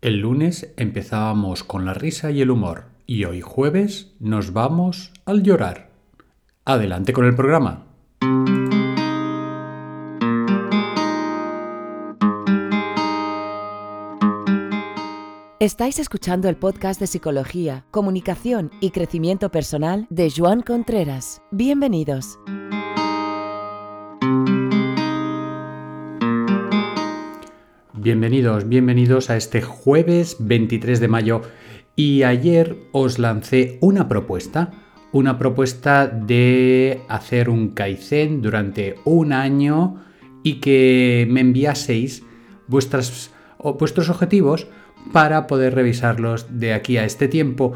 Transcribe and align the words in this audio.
El 0.00 0.20
lunes 0.20 0.72
empezábamos 0.76 1.64
con 1.64 1.84
la 1.84 1.92
risa 1.92 2.30
y 2.30 2.40
el 2.40 2.52
humor 2.52 2.84
y 3.04 3.24
hoy 3.24 3.40
jueves 3.40 4.12
nos 4.20 4.52
vamos 4.52 5.12
al 5.24 5.42
llorar. 5.42 5.90
Adelante 6.64 7.12
con 7.12 7.24
el 7.24 7.34
programa. 7.34 7.84
Estáis 15.58 15.98
escuchando 15.98 16.48
el 16.48 16.56
podcast 16.56 17.00
de 17.00 17.08
Psicología, 17.08 17.84
Comunicación 17.90 18.70
y 18.80 18.92
Crecimiento 18.92 19.50
Personal 19.50 20.06
de 20.10 20.30
Joan 20.30 20.62
Contreras. 20.62 21.42
Bienvenidos. 21.50 22.38
Bienvenidos, 28.08 28.66
bienvenidos 28.66 29.28
a 29.28 29.36
este 29.36 29.60
jueves 29.60 30.36
23 30.40 30.98
de 30.98 31.08
mayo. 31.08 31.42
Y 31.94 32.22
ayer 32.22 32.78
os 32.90 33.18
lancé 33.18 33.76
una 33.82 34.08
propuesta, 34.08 34.70
una 35.12 35.38
propuesta 35.38 36.06
de 36.06 37.02
hacer 37.10 37.50
un 37.50 37.74
Kaizen 37.74 38.40
durante 38.40 38.94
un 39.04 39.34
año 39.34 40.02
y 40.42 40.54
que 40.54 41.26
me 41.28 41.42
enviaseis 41.42 42.24
vuestros 42.66 43.30
objetivos 43.58 44.68
para 45.12 45.46
poder 45.46 45.74
revisarlos 45.74 46.46
de 46.58 46.72
aquí 46.72 46.96
a 46.96 47.04
este 47.04 47.28
tiempo 47.28 47.74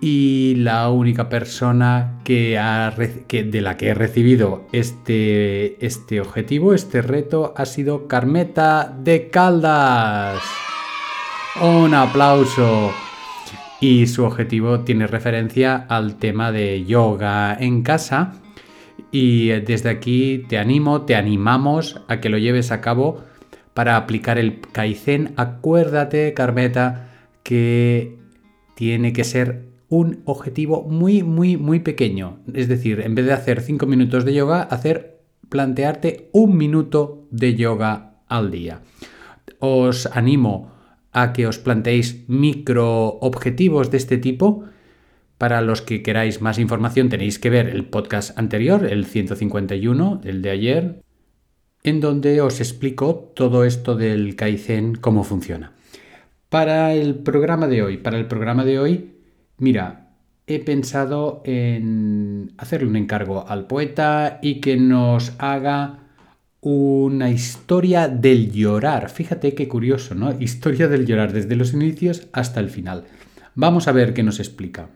y 0.00 0.54
la 0.56 0.88
única 0.88 1.28
persona 1.28 2.20
que, 2.24 2.58
ha, 2.58 2.90
de 2.90 3.60
la 3.60 3.76
que 3.76 3.88
he 3.88 3.94
recibido 3.94 4.66
este, 4.72 5.84
este 5.84 6.20
objetivo, 6.20 6.72
este 6.72 7.02
reto, 7.02 7.52
ha 7.56 7.66
sido 7.66 8.08
Carmeta 8.08 8.96
de 8.98 9.28
Caldas. 9.28 10.42
Un 11.60 11.94
aplauso. 11.94 12.92
Y 13.80 14.06
su 14.06 14.24
objetivo 14.24 14.80
tiene 14.80 15.06
referencia 15.06 15.76
al 15.88 16.16
tema 16.16 16.52
de 16.52 16.84
yoga 16.84 17.56
en 17.58 17.82
casa. 17.82 18.34
Y 19.10 19.48
desde 19.48 19.90
aquí 19.90 20.44
te 20.48 20.58
animo, 20.58 21.02
te 21.02 21.16
animamos 21.16 22.00
a 22.08 22.20
que 22.20 22.28
lo 22.28 22.38
lleves 22.38 22.70
a 22.70 22.80
cabo 22.80 23.22
para 23.74 23.96
aplicar 23.96 24.38
el 24.38 24.60
Kaizen, 24.60 25.32
acuérdate, 25.36 26.34
Carmeta, 26.34 27.08
que 27.42 28.18
tiene 28.74 29.12
que 29.12 29.24
ser 29.24 29.69
un 29.90 30.22
objetivo 30.24 30.84
muy, 30.84 31.22
muy, 31.22 31.56
muy 31.58 31.80
pequeño. 31.80 32.38
Es 32.54 32.68
decir, 32.68 33.00
en 33.00 33.14
vez 33.14 33.26
de 33.26 33.32
hacer 33.32 33.60
5 33.60 33.84
minutos 33.86 34.24
de 34.24 34.32
yoga, 34.32 34.62
hacer, 34.62 35.20
plantearte 35.50 36.30
un 36.32 36.56
minuto 36.56 37.26
de 37.30 37.56
yoga 37.56 38.22
al 38.28 38.50
día. 38.50 38.82
Os 39.58 40.06
animo 40.06 40.72
a 41.12 41.32
que 41.32 41.46
os 41.48 41.58
planteéis 41.58 42.24
micro 42.28 43.18
objetivos 43.20 43.90
de 43.90 43.98
este 43.98 44.16
tipo. 44.16 44.64
Para 45.38 45.60
los 45.60 45.82
que 45.82 46.02
queráis 46.02 46.40
más 46.40 46.58
información 46.58 47.08
tenéis 47.08 47.40
que 47.40 47.50
ver 47.50 47.68
el 47.68 47.84
podcast 47.84 48.38
anterior, 48.38 48.86
el 48.86 49.06
151, 49.06 50.20
el 50.22 50.40
de 50.40 50.50
ayer, 50.50 51.02
en 51.82 52.00
donde 52.00 52.40
os 52.40 52.60
explico 52.60 53.32
todo 53.34 53.64
esto 53.64 53.96
del 53.96 54.36
Kaizen, 54.36 54.94
cómo 54.94 55.24
funciona. 55.24 55.72
Para 56.48 56.94
el 56.94 57.16
programa 57.16 57.66
de 57.66 57.82
hoy, 57.82 57.96
para 57.96 58.18
el 58.18 58.26
programa 58.26 58.64
de 58.64 58.78
hoy, 58.78 59.19
mira, 59.60 60.08
he 60.46 60.58
pensado 60.58 61.42
en 61.44 62.52
hacerle 62.58 62.88
un 62.88 62.96
encargo 62.96 63.46
al 63.48 63.66
poeta 63.66 64.40
y 64.42 64.60
que 64.60 64.76
nos 64.76 65.32
haga 65.38 66.00
una 66.60 67.30
historia 67.30 68.08
del 68.08 68.50
llorar. 68.50 69.10
Fíjate 69.10 69.54
qué 69.54 69.68
curioso, 69.68 70.14
¿no? 70.14 70.32
Historia 70.40 70.88
del 70.88 71.06
llorar 71.06 71.32
desde 71.32 71.56
los 71.56 71.72
inicios 71.72 72.26
hasta 72.32 72.60
el 72.60 72.68
final. 72.68 73.04
Vamos 73.54 73.88
a 73.88 73.92
ver 73.92 74.12
qué 74.12 74.22
nos 74.22 74.40
explica. 74.40 74.88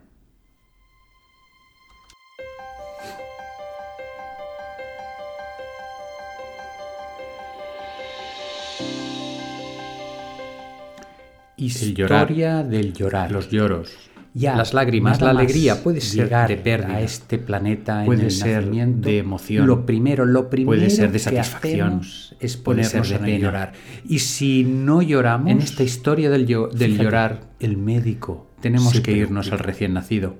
Historia 11.57 12.63
del 12.63 12.93
llorar. 12.93 13.31
Los 13.31 13.51
lloros. 13.51 14.14
Ya, 14.37 14.57
las 14.57 14.75
lágrimas, 14.75 15.21
la 15.21 15.31
alegría 15.31 15.81
puede 15.81 16.01
ser 16.01 16.29
de 16.49 16.57
pérdida. 16.57 16.97
a 16.97 17.01
este 17.01 17.39
planeta 17.39 18.03
puede 18.05 18.31
ser 18.31 18.69
de 18.69 19.19
emoción. 19.19 19.65
Lo 19.65 19.87
primero, 19.87 20.27
lo 20.27 20.51
primero 20.51 20.77
puede 20.77 20.91
ser 20.91 21.13
de 21.13 21.21
satisfacción, 21.21 22.01
es 22.41 22.57
ponernos 22.57 23.13
a 23.13 23.29
llorar. 23.29 23.73
Y 24.09 24.19
si 24.19 24.65
no 24.65 25.03
lloramos 25.03 25.53
en 25.53 25.59
esta 25.59 25.85
historia 25.85 26.31
del, 26.31 26.47
del 26.47 26.99
llorar, 26.99 27.43
el 27.61 27.77
médico 27.77 28.49
tenemos 28.61 29.01
que 29.01 29.13
irnos 29.13 29.53
al 29.53 29.61
recién 29.61 29.95
nacido. 29.95 30.35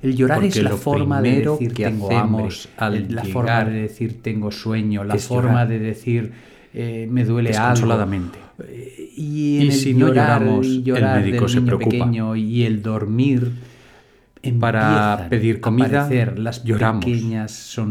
El 0.00 0.14
llorar 0.14 0.44
es 0.44 0.62
la 0.62 0.76
forma 0.76 1.20
de 1.20 1.40
decir 1.40 1.74
que 1.74 1.84
tengo 1.86 2.16
hambre, 2.16 2.48
la 3.08 3.24
forma 3.24 3.64
de 3.64 3.82
decir 3.82 4.22
tengo 4.22 4.52
sueño, 4.52 5.02
la 5.02 5.16
forma 5.16 5.66
de 5.66 5.80
decir 5.80 6.32
eh, 6.72 7.08
me 7.10 7.24
duele 7.24 7.56
algo 7.56 7.96
y, 9.16 9.70
si 9.72 9.94
no 9.94 10.08
lloramos, 10.08 10.66
el 10.66 10.82
médico 10.84 11.48
se 11.48 11.60
preocupa. 11.60 12.10
y 12.36 12.62
el 12.62 12.82
dormir 12.82 13.52
para 14.60 15.26
pedir 15.30 15.60
comida, 15.60 16.08
las 16.36 16.64
lloramos. 16.64 17.04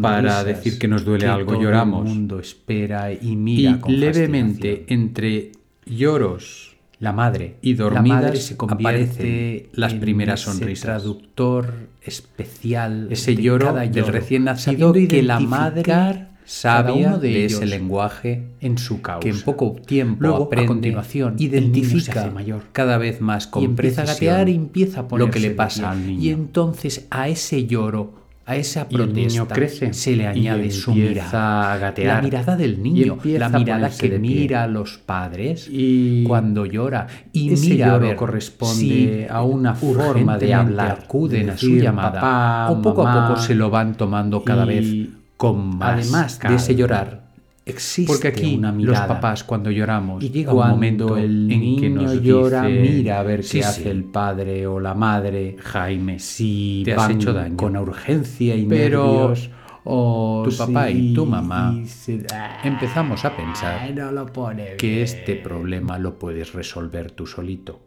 para 0.01 0.43
decir 0.43 0.77
que 0.77 0.87
nos 0.87 1.03
duele 1.03 1.27
algo, 1.27 1.59
lloramos. 1.59 2.05
El 2.07 2.15
mundo 2.15 2.39
espera 2.39 3.11
y 3.11 3.35
mira 3.35 3.79
y 3.87 3.91
levemente 3.91 4.85
entre 4.87 5.51
lloros 5.85 6.73
la 6.99 7.11
madre 7.11 7.57
y 7.61 7.73
dormidas 7.73 8.39
se 8.39 8.55
convierte 8.55 9.69
las 9.73 9.93
primeras 9.95 10.39
sonrisas. 10.39 10.85
traductor 10.85 11.89
especial 12.01 13.09
ese 13.11 13.35
lloro 13.35 13.73
del 13.73 14.07
recién 14.07 14.45
nacido 14.45 14.93
que 14.93 15.21
la 15.21 15.41
madre 15.41 16.27
sabia 16.45 17.17
de, 17.17 17.45
ese 17.45 17.65
lenguaje 17.65 18.43
en 18.59 18.77
su 18.77 19.01
causa. 19.01 19.21
Que 19.21 19.29
en 19.29 19.41
poco 19.41 19.75
tiempo 19.85 20.17
Luego, 20.21 20.43
aprende, 20.45 20.65
a 20.65 20.67
continuación, 20.67 21.35
identifica 21.37 22.29
mayor. 22.31 22.63
cada 22.71 22.97
vez 22.97 23.21
más 23.21 23.47
con 23.47 23.61
y 23.61 23.65
empieza 23.65 24.03
a 24.03 24.05
gatear 24.05 24.49
y 24.49 24.55
empieza 24.55 25.05
a 25.09 25.17
lo 25.17 25.29
que 25.29 25.39
le 25.39 25.51
pasa 25.51 25.91
al 25.91 26.05
niño. 26.05 26.21
Y 26.21 26.29
entonces 26.29 27.07
a 27.09 27.29
ese 27.29 27.65
lloro, 27.65 28.23
a 28.45 28.57
esa 28.57 28.89
protesta, 28.89 29.19
el 29.19 29.27
niño 29.27 29.47
crece 29.47 29.93
se 29.93 30.15
le 30.17 30.27
añade 30.27 30.69
su 30.71 30.93
mirada, 30.93 31.73
a 31.73 31.77
gatear. 31.77 32.15
la 32.15 32.21
mirada 32.21 32.57
del 32.57 32.83
niño, 32.83 33.17
la 33.23 33.49
mirada 33.49 33.89
que 33.89 34.19
mira 34.19 34.63
a 34.63 34.67
los 34.67 34.97
padres 34.97 35.69
y 35.71 36.23
cuando 36.25 36.65
llora 36.65 37.07
y 37.31 37.53
ese 37.53 37.69
mira 37.69 37.87
lloro 37.87 38.05
a 38.05 38.07
ver 38.09 38.15
corresponde 38.17 39.27
a 39.29 39.43
una 39.43 39.75
forma 39.75 40.37
de 40.37 40.53
hablar, 40.53 40.99
acuden 41.03 41.51
a 41.51 41.57
su 41.57 41.75
llamada 41.75 42.19
papá, 42.19 42.71
o 42.71 42.81
poco 42.81 43.03
mamá, 43.03 43.25
a 43.25 43.27
poco 43.29 43.41
se 43.41 43.55
lo 43.55 43.69
van 43.69 43.95
tomando 43.95 44.43
cada 44.43 44.65
vez 44.65 45.07
con 45.51 45.77
más 45.77 45.93
Además 45.99 46.39
de 46.39 46.55
ese 46.55 46.75
llorar, 46.75 47.23
existe 47.65 48.11
Porque 48.11 48.27
aquí 48.29 48.55
una 48.55 48.71
mirada. 48.71 48.99
los 49.07 49.15
papás 49.15 49.43
cuando 49.43 49.71
lloramos 49.71 50.23
y 50.23 50.29
llega 50.29 50.53
un 50.53 50.67
momento 50.69 51.17
el 51.17 51.51
en 51.51 51.59
niño 51.59 51.81
que 51.81 51.89
nos 51.89 52.21
llora, 52.21 52.65
dice, 52.67 52.81
mira 52.81 53.19
a 53.19 53.23
ver 53.23 53.39
qué 53.41 53.45
sí, 53.47 53.61
hace 53.61 53.89
el 53.91 54.03
padre 54.05 54.65
o 54.67 54.79
la 54.79 54.93
madre, 54.93 55.55
Jaime, 55.59 56.19
si 56.19 56.83
te 56.85 56.95
van 56.95 57.11
has 57.11 57.15
hecho 57.17 57.33
daño 57.33 57.57
con 57.57 57.75
urgencia 57.77 58.55
y 58.55 58.65
Pero 58.65 59.03
nervios, 59.29 59.49
o 59.85 60.43
tu 60.49 60.55
papá 60.55 60.89
y 60.89 61.13
tu 61.13 61.25
mamá 61.25 61.75
se- 61.85 62.25
empezamos 62.63 63.25
a 63.25 63.35
pensar 63.35 63.79
Ay, 63.81 63.93
no 63.93 64.11
lo 64.13 64.25
pone 64.27 64.77
que 64.77 65.01
este 65.01 65.35
problema 65.35 65.97
lo 65.99 66.17
puedes 66.19 66.53
resolver 66.53 67.11
tú 67.11 67.27
solito. 67.27 67.81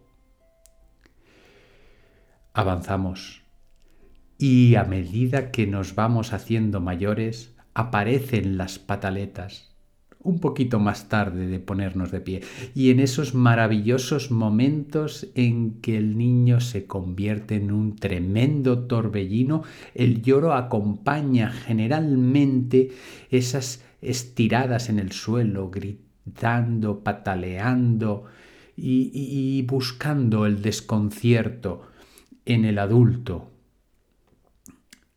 Avanzamos. 2.53 3.43
Y 4.39 4.75
a 4.75 4.85
medida 4.85 5.51
que 5.51 5.67
nos 5.67 5.95
vamos 5.95 6.33
haciendo 6.33 6.81
mayores, 6.81 7.55
aparecen 7.73 8.59
las 8.59 8.79
pataletas, 8.79 9.75
un 10.23 10.41
poquito 10.41 10.79
más 10.79 11.09
tarde 11.09 11.47
de 11.47 11.59
ponernos 11.59 12.11
de 12.11 12.21
pie. 12.21 12.43
Y 12.75 12.91
en 12.91 13.01
esos 13.01 13.35
maravillosos 13.35 14.31
momentos 14.31 15.29
en 15.35 15.81
que 15.81 15.97
el 15.97 16.19
niño 16.19 16.61
se 16.61 16.87
convierte 16.87 17.57
en 17.57 17.73
un 17.73 17.97
tremendo 17.97 18.81
torbellino, 18.87 19.63
el 19.95 20.23
lloro 20.23 20.53
acompaña 20.53 21.51
generalmente 21.51 22.91
esas 23.31 23.85
estiradas 24.03 24.91
en 24.91 24.99
el 24.99 25.13
suelo, 25.13 25.71
gritando, 25.71 27.03
pataleando 27.03 28.25
y, 28.77 29.11
y- 29.15 29.63
buscando 29.63 30.45
el 30.45 30.61
desconcierto 30.61 31.83
en 32.45 32.65
el 32.67 32.79
adulto. 32.79 33.56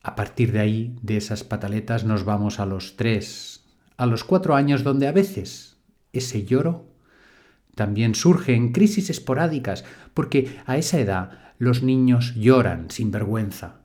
A 0.09 0.15
partir 0.15 0.51
de 0.51 0.59
ahí, 0.59 0.95
de 1.03 1.17
esas 1.17 1.43
pataletas, 1.43 2.03
nos 2.03 2.25
vamos 2.25 2.59
a 2.59 2.65
los 2.65 2.95
tres, 2.95 3.63
a 3.95 4.07
los 4.07 4.23
cuatro 4.23 4.55
años, 4.55 4.83
donde 4.83 5.07
a 5.07 5.11
veces 5.11 5.77
ese 6.13 6.45
lloro 6.45 6.87
también 7.75 8.15
surge 8.15 8.55
en 8.55 8.71
crisis 8.71 9.11
esporádicas, 9.11 9.85
porque 10.15 10.57
a 10.65 10.77
esa 10.77 10.99
edad 10.99 11.53
los 11.59 11.83
niños 11.83 12.33
lloran 12.33 12.89
sin 12.89 13.11
vergüenza, 13.11 13.81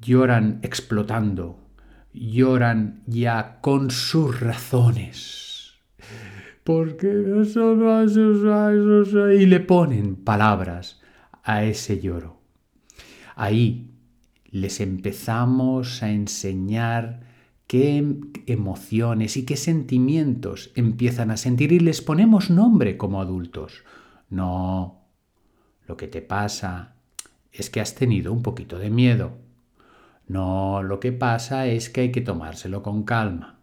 lloran 0.00 0.58
explotando, 0.62 1.60
lloran 2.12 3.04
ya 3.06 3.60
con 3.60 3.92
sus 3.92 4.40
razones. 4.40 5.74
porque 6.64 7.06
y 9.36 9.46
le 9.46 9.60
ponen 9.60 10.16
palabras 10.16 11.00
a 11.44 11.62
ese 11.62 12.00
lloro. 12.00 12.40
Ahí 13.36 13.87
les 14.50 14.80
empezamos 14.80 16.02
a 16.02 16.10
enseñar 16.10 17.20
qué 17.66 18.18
emociones 18.46 19.36
y 19.36 19.44
qué 19.44 19.56
sentimientos 19.56 20.72
empiezan 20.74 21.30
a 21.30 21.36
sentir 21.36 21.72
y 21.72 21.80
les 21.80 22.00
ponemos 22.00 22.50
nombre 22.50 22.96
como 22.96 23.20
adultos. 23.20 23.84
No, 24.30 25.04
lo 25.86 25.96
que 25.96 26.08
te 26.08 26.22
pasa 26.22 26.94
es 27.52 27.70
que 27.70 27.80
has 27.80 27.94
tenido 27.94 28.32
un 28.32 28.42
poquito 28.42 28.78
de 28.78 28.90
miedo. 28.90 29.38
No, 30.26 30.82
lo 30.82 31.00
que 31.00 31.12
pasa 31.12 31.66
es 31.66 31.90
que 31.90 32.02
hay 32.02 32.12
que 32.12 32.20
tomárselo 32.20 32.82
con 32.82 33.02
calma. 33.04 33.58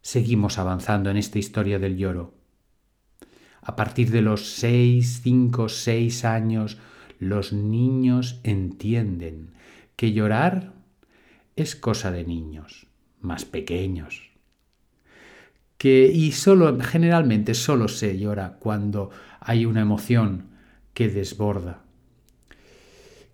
Seguimos 0.00 0.58
avanzando 0.58 1.10
en 1.10 1.16
esta 1.16 1.38
historia 1.38 1.78
del 1.78 1.96
lloro. 1.96 2.34
A 3.62 3.76
partir 3.76 4.10
de 4.10 4.22
los 4.22 4.54
seis, 4.54 5.20
cinco, 5.22 5.68
seis 5.68 6.24
años, 6.24 6.78
los 7.22 7.52
niños 7.52 8.40
entienden 8.42 9.52
que 9.94 10.12
llorar 10.12 10.72
es 11.54 11.76
cosa 11.76 12.10
de 12.10 12.24
niños, 12.24 12.88
más 13.20 13.44
pequeños. 13.44 14.32
Que, 15.78 16.10
y 16.12 16.32
solo, 16.32 16.76
generalmente 16.80 17.54
solo 17.54 17.86
se 17.86 18.18
llora 18.18 18.58
cuando 18.58 19.10
hay 19.38 19.66
una 19.66 19.82
emoción 19.82 20.48
que 20.94 21.08
desborda. 21.08 21.84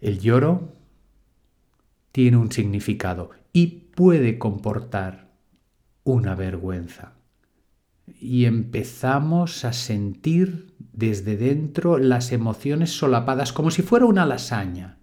El 0.03 0.21
lloro 0.21 0.75
tiene 2.13 2.37
un 2.37 2.53
significado 2.53 3.31
y 3.55 3.89
puede 3.95 4.39
comportar 4.39 5.33
una 6.05 6.35
vergüenza. 6.35 7.15
Y 8.21 8.45
empezamos 8.45 9.65
a 9.65 9.73
sentir 9.73 10.68
desde 10.99 11.37
dentro 11.37 11.97
las 11.97 12.33
emociones 12.33 12.91
solapadas 12.91 13.53
como 13.53 13.71
si 13.71 13.83
fuera 13.83 14.05
una 14.07 14.27
lasaña. 14.27 14.99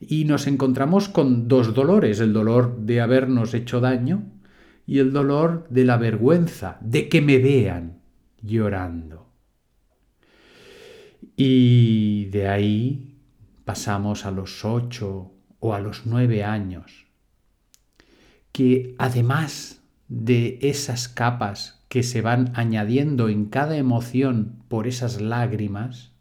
Y 0.00 0.24
nos 0.24 0.48
encontramos 0.48 1.08
con 1.08 1.46
dos 1.46 1.74
dolores, 1.74 2.18
el 2.18 2.32
dolor 2.32 2.76
de 2.80 3.00
habernos 3.00 3.54
hecho 3.54 3.80
daño 3.80 4.24
y 4.84 4.98
el 4.98 5.12
dolor 5.12 5.66
de 5.70 5.84
la 5.84 5.96
vergüenza, 5.96 6.78
de 6.80 7.08
que 7.08 7.22
me 7.22 7.38
vean 7.38 8.00
llorando. 8.42 9.30
Y 11.36 12.24
de 12.26 12.48
ahí 12.48 13.16
pasamos 13.64 14.26
a 14.26 14.32
los 14.32 14.64
ocho 14.64 15.32
o 15.60 15.72
a 15.72 15.78
los 15.78 16.02
nueve 16.04 16.42
años, 16.42 17.06
que 18.50 18.96
además 18.98 19.82
de 20.08 20.58
esas 20.62 21.08
capas 21.08 21.75
que 21.96 22.02
se 22.02 22.20
van 22.20 22.52
añadiendo 22.52 23.30
en 23.30 23.46
cada 23.46 23.78
emoción 23.78 24.62
por 24.68 24.86
esas 24.86 25.18
lágrimas, 25.18 26.12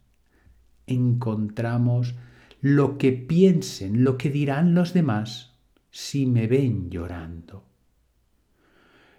encontramos 0.88 2.16
lo 2.62 2.98
que 2.98 3.12
piensen, 3.12 4.06
lo 4.06 4.18
que 4.18 4.30
dirán 4.30 4.74
los 4.74 4.94
demás 4.94 5.58
si 5.92 6.28
me 6.28 6.48
ven 6.48 6.90
llorando. 6.90 7.66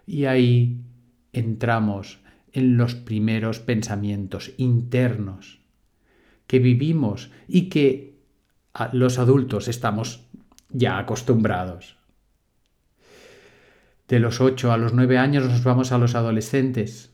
Y 0.07 0.25
ahí 0.25 0.81
entramos 1.35 2.21
en 2.55 2.79
los 2.79 2.95
primeros 2.95 3.61
pensamientos 3.61 4.53
internos 4.57 5.61
que 6.47 6.59
vivimos 6.59 7.31
y 7.49 7.69
que 7.69 8.19
los 8.95 9.19
adultos 9.19 9.69
estamos 9.69 10.25
ya 10.71 10.97
acostumbrados. 10.97 11.99
De 14.09 14.21
los 14.21 14.41
8 14.41 14.73
a 14.73 14.77
los 14.77 14.93
9 14.93 15.19
años 15.19 15.45
nos 15.45 15.65
vamos 15.65 15.91
a 15.91 15.99
los 15.99 16.15
adolescentes, 16.15 17.13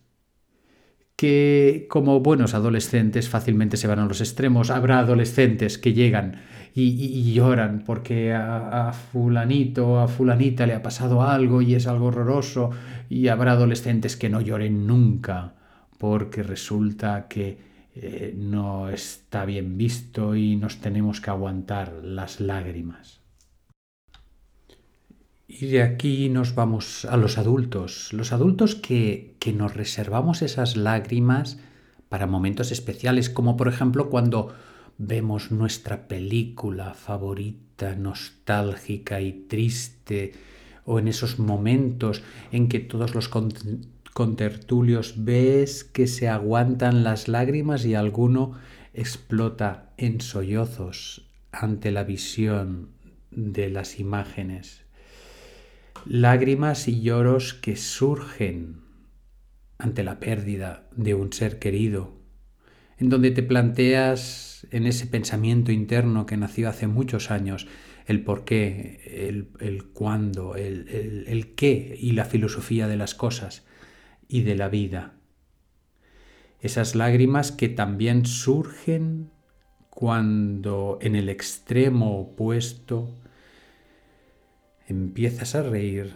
que 1.17 1.87
como 1.89 2.21
buenos 2.21 2.53
adolescentes 2.53 3.29
fácilmente 3.29 3.77
se 3.77 3.87
van 3.87 4.01
a 4.01 4.07
los 4.07 4.21
extremos. 4.21 4.71
Habrá 4.71 4.99
adolescentes 4.99 5.79
que 5.79 5.95
llegan 5.95 6.43
y, 6.75 7.33
lloran 7.33 7.83
porque 7.87 8.33
a, 8.35 8.93
fulanito 8.93 9.89
o 9.89 9.99
a 9.99 10.09
fulanita 10.09 10.67
le 10.67 10.75
ha 10.75 10.83
pasado 10.83 11.23
algo 11.23 11.63
y 11.63 11.75
es 11.75 11.87
algo 11.87 12.07
horroroso 12.07 12.71
y 13.09 13.29
habrá 13.29 13.53
adolescentes 13.53 14.17
que 14.17 14.29
no 14.29 14.41
lloren 14.41 14.87
nunca 14.87 15.55
porque 15.99 16.43
resulta 16.43 17.27
que 17.29 17.59
eh, 17.95 18.35
no 18.37 18.89
está 18.89 19.45
bien 19.45 19.79
visto 19.79 20.35
y 20.35 20.57
nos 20.57 20.79
tenemos 20.79 21.21
que 21.21 21.31
aguantar 21.31 21.93
las 22.03 22.41
lágrimas. 22.41 23.22
Y 25.55 25.67
de 25.67 25.83
aquí 25.83 26.31
nos 26.31 26.55
vamos 26.55 27.05
a 27.05 27.19
los 27.19 27.37
adultos, 27.37 28.15
los 28.15 28.33
adultos 28.33 28.75
que, 28.75 29.37
que 29.39 29.53
nos 29.53 29.75
reservamos 29.75 30.41
esas 30.41 30.79
lágrimas 30.79 31.59
para 32.09 32.27
momentos 32.27 32.73
especiales, 32.73 33.29
como 33.29 33.59
por 33.59 33.69
ejemplo 33.69 34.09
cuando 34.09 34.55
vemos 34.97 35.51
nuestra 35.51 36.09
película 36.09 36.95
favorita, 36.95 37.95
nostálgica 37.97 39.21
y 39.21 39.45
triste, 39.47 40.33
o 40.87 40.99
en 40.99 41.07
esos 41.07 41.39
momentos 41.39 42.23
en 42.51 42.69
que 42.69 42.81
todos 42.81 43.15
los 43.15 43.29
con 43.29 44.37
tertulios 44.37 45.15
ves 45.19 45.85
que 45.85 46.07
se 46.07 46.29
aguantan 46.29 47.05
las 47.05 47.29
lágrimas 47.29 47.85
y 47.85 47.95
alguno 47.95 48.53
explota 48.95 49.93
en 49.99 50.23
sollozos 50.23 51.29
ante 51.53 51.93
la 51.93 52.05
visión 52.05 52.89
de 53.31 53.69
las 53.69 54.01
imágenes. 54.01 54.83
Lágrimas 56.07 56.89
y 56.89 57.01
lloros 57.01 57.55
que 57.55 57.77
surgen 57.77 58.83
ante 59.79 60.03
la 60.03 60.21
pérdida 60.21 60.89
de 60.95 61.15
un 61.15 61.33
ser 61.33 61.59
querido, 61.59 62.17
en 62.99 63.09
donde 63.09 63.31
te 63.31 63.43
planteas 63.43 64.67
en 64.71 64.87
ese 64.87 65.07
pensamiento 65.07 65.73
interno 65.73 66.27
que 66.27 66.37
nació 66.37 66.69
hace 66.69 66.87
muchos 66.87 67.31
años 67.31 67.67
el 68.07 68.25
por 68.25 68.45
qué, 68.45 69.29
el, 69.29 69.51
el 69.61 69.85
cuándo, 69.85 70.57
el, 70.57 70.89
el 71.27 71.55
qué 71.55 71.97
y 72.01 72.13
la 72.13 72.25
filosofía 72.25 72.89
de 72.89 72.97
las 72.97 73.15
cosas 73.15 73.65
y 74.29 74.43
de 74.43 74.57
la 74.57 74.69
vida. 74.69 75.15
Esas 76.61 76.95
lágrimas 76.95 77.51
que 77.53 77.69
también 77.69 78.25
surgen 78.25 79.31
cuando 79.91 80.99
en 81.01 81.17
el 81.17 81.29
extremo 81.29 82.19
opuesto 82.21 83.11
empiezas 84.89 85.55
a 85.55 85.63
reír 85.63 86.15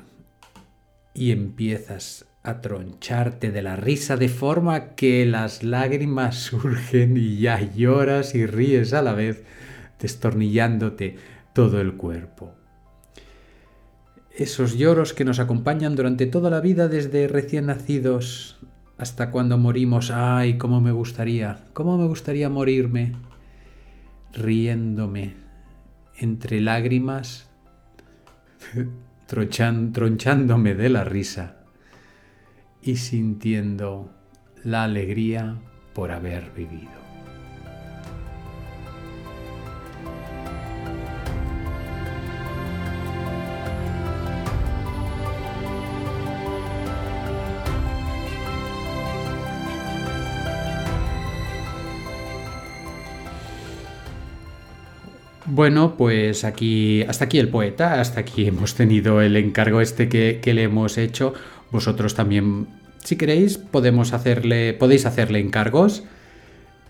y 1.15 1.31
empiezas 1.31 2.27
a 2.43 2.61
troncharte 2.61 3.51
de 3.51 3.63
la 3.63 3.77
risa 3.77 4.17
de 4.17 4.29
forma 4.29 4.95
que 4.95 5.27
las 5.27 5.63
lágrimas 5.63 6.37
surgen 6.51 7.17
y 7.17 7.39
ya 7.39 7.61
lloras 7.61 8.35
y 8.35 8.47
ríes 8.47 8.93
a 8.93 9.03
la 9.03 9.15
vez, 9.15 9.45
destornillándote 9.99 11.17
todo 11.53 11.81
el 11.81 11.95
cuerpo 11.95 12.55
esos 14.37 14.77
lloros 14.77 15.15
que 15.15 15.25
nos 15.25 15.39
acompañan 15.39 15.97
durante 15.97 16.27
toda 16.27 16.51
la 16.51 16.61
vida 16.61 16.89
desde 16.89 17.27
recién 17.27 17.67
nacidos 17.67 18.59
hasta 18.99 19.31
cuando 19.31 19.57
morimos. 19.57 20.11
Ay, 20.11 20.59
cómo 20.59 20.81
me 20.81 20.93
gustaría, 20.93 21.65
cómo 21.73 21.97
me 21.97 22.07
gustaría 22.07 22.51
morirme 22.51 23.15
riéndome 24.35 25.35
entre 26.19 26.61
lágrimas, 26.61 27.46
tronchándome 29.27 30.75
de 30.75 30.89
la 30.89 31.05
risa 31.05 31.57
y 32.83 32.97
sintiendo 32.97 34.11
la 34.65 34.85
alegría 34.85 35.57
por 35.95 36.13
haber 36.13 36.53
vivido. 36.53 37.06
Bueno, 55.49 55.95
pues 55.97 56.45
aquí, 56.45 57.03
hasta 57.03 57.27
aquí 57.27 57.39
el 57.39 57.49
poeta, 57.49 58.01
hasta 58.01 58.21
aquí 58.21 58.47
hemos 58.49 58.75
tenido 58.75 59.21
el 59.21 59.37
encargo 59.37 59.81
este 59.81 60.09
que, 60.09 60.41
le 60.55 60.63
hemos 60.65 60.99
hecho. 60.99 61.35
Vosotros 61.71 62.15
también, 62.15 62.67
si 63.05 63.17
queréis, 63.17 63.59
podemos 63.59 64.13
hacerle, 64.13 64.75
podéis 64.75 65.07
hacerle 65.07 65.39
encargos 65.39 66.05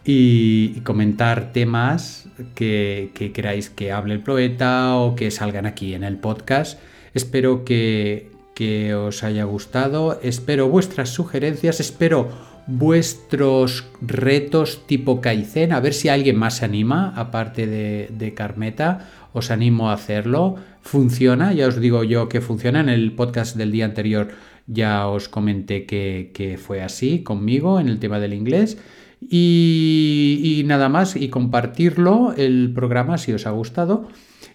y, 0.04 0.80
comentar 0.80 1.52
temas 1.52 2.28
que, 2.54 3.10
que, 3.14 3.32
queráis 3.32 3.68
que 3.70 3.92
hable 3.92 4.14
el 4.14 4.20
poeta 4.20 4.96
o 4.96 5.16
que 5.16 5.30
salgan 5.30 5.66
aquí 5.66 5.94
en 5.94 6.04
el 6.04 6.16
podcast. 6.16 6.78
Espero 7.12 7.64
que, 7.64 8.30
que 8.54 8.94
os 8.94 9.22
haya 9.22 9.44
gustado, 9.44 10.18
espero 10.22 10.68
vuestras 10.68 11.10
sugerencias, 11.10 11.80
espero 11.80 12.30
vuestros 12.66 13.88
retos 14.00 14.86
tipo 14.86 15.20
Kaizen, 15.20 15.72
a 15.72 15.80
ver 15.80 15.94
si 15.94 16.08
alguien 16.08 16.36
más 16.36 16.56
se 16.56 16.64
anima, 16.64 17.12
aparte 17.16 17.66
de, 17.66 18.34
Carmeta, 18.34 19.08
os 19.32 19.50
animo 19.50 19.90
a 19.90 19.94
hacerlo. 19.94 20.56
Funciona, 20.82 21.52
ya 21.52 21.68
os 21.68 21.80
digo 21.80 22.04
yo 22.04 22.28
que 22.28 22.40
funciona. 22.40 22.80
En 22.80 22.88
el 22.88 23.12
podcast 23.12 23.56
del 23.56 23.72
día 23.72 23.84
anterior 23.84 24.28
ya 24.66 25.06
os 25.06 25.28
comenté 25.28 25.86
que, 25.86 26.58
fue 26.60 26.82
así 26.82 27.22
conmigo 27.22 27.80
en 27.80 27.88
el 27.88 27.98
tema 27.98 28.18
del 28.18 28.34
inglés. 28.34 28.78
Y, 29.20 30.40
y, 30.42 30.64
nada 30.64 30.88
más, 30.88 31.16
y 31.16 31.28
compartirlo 31.28 32.34
el 32.36 32.72
programa 32.74 33.16
si 33.16 33.32
os 33.32 33.46
ha 33.46 33.50
gustado. 33.50 34.08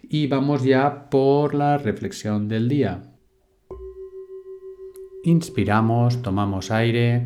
Y 0.08 0.28
vamos 0.28 0.64
ya 0.64 1.10
por 1.10 1.56
la 1.56 1.78
reflexión 1.78 2.48
del 2.48 2.68
día. 2.68 3.02
Inspiramos, 5.24 6.22
tomamos 6.22 6.72
aire. 6.72 7.26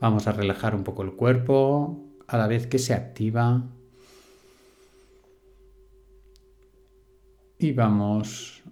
Vamos 0.00 0.28
a 0.28 0.32
relajar 0.32 0.74
un 0.74 0.84
poco 0.84 1.02
el 1.02 1.12
cuerpo 1.12 2.04
a 2.28 2.36
la 2.36 2.46
vez 2.46 2.66
que 2.66 2.78
se 2.78 2.94
activa. 2.94 3.64
Y 7.58 7.72
vamos 7.72 8.62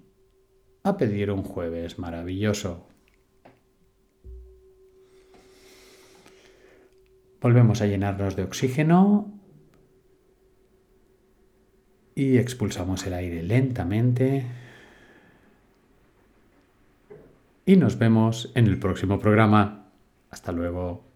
a 0.85 0.97
pedir 0.97 1.33
un 1.33 1.43
jueves 1.43 1.99
maravilloso. 1.99 2.87
Volvemos 7.41 7.81
a 7.81 7.87
llenarnos 7.87 8.37
de 8.37 8.45
oxígeno 8.45 9.33
y 12.15 12.39
expulsamos 12.39 13.05
el 13.07 13.15
aire 13.15 13.43
lentamente. 13.43 14.47
Y 17.67 17.77
nos 17.77 17.99
vemos 17.99 18.53
en 18.55 18.67
el 18.67 18.79
próximo 18.79 19.19
programa. 19.19 19.91
Hasta 20.31 20.53
luego. 20.53 21.16